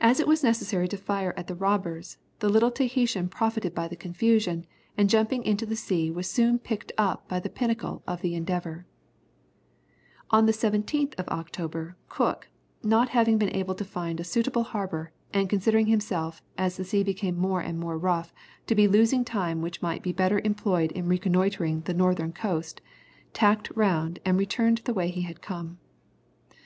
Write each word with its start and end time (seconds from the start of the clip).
As 0.00 0.20
it 0.20 0.28
was 0.28 0.44
necessary 0.44 0.86
to 0.86 0.96
fire 0.96 1.34
at 1.36 1.48
the 1.48 1.56
robbers, 1.56 2.18
the 2.38 2.48
little 2.48 2.70
Tahitan 2.70 3.28
profited 3.28 3.74
by 3.74 3.88
the 3.88 3.96
confusion, 3.96 4.64
and 4.96 5.10
jumping 5.10 5.42
into 5.42 5.66
the 5.66 5.74
sea 5.74 6.08
was 6.08 6.30
soon 6.30 6.60
picked 6.60 6.92
up 6.96 7.26
by 7.26 7.40
the 7.40 7.48
pinnace 7.48 7.98
of 8.06 8.20
the 8.22 8.36
Endeavour. 8.36 8.86
On 10.30 10.46
the 10.46 10.52
17th 10.52 11.16
of 11.18 11.26
October, 11.30 11.96
Cook, 12.08 12.48
not 12.84 13.08
having 13.08 13.36
been 13.36 13.50
able 13.52 13.74
to 13.74 13.84
find 13.84 14.20
a 14.20 14.22
suitable 14.22 14.62
harbour, 14.62 15.10
and 15.32 15.50
considering 15.50 15.86
himself, 15.86 16.40
as 16.56 16.76
the 16.76 16.84
sea 16.84 17.02
became 17.02 17.36
more 17.36 17.60
and 17.60 17.80
more 17.80 17.98
rough, 17.98 18.32
to 18.68 18.76
be 18.76 18.86
losing 18.86 19.24
time 19.24 19.60
which 19.60 19.82
might 19.82 20.04
be 20.04 20.12
better 20.12 20.38
employed 20.44 20.92
in 20.92 21.08
reconnoitring 21.08 21.80
the 21.80 21.92
northern 21.92 22.32
coast, 22.32 22.80
tacked 23.32 23.68
round 23.74 24.20
and 24.24 24.38
returned 24.38 24.82
the 24.84 24.94
way 24.94 25.08
he 25.08 25.22
had 25.22 25.42
come. 25.42 25.78